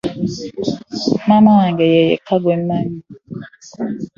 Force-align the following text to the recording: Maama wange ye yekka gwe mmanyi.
Maama 1.27 1.51
wange 1.59 1.85
ye 1.93 1.99
yekka 2.09 2.35
gwe 2.41 2.55
mmanyi. 2.61 2.97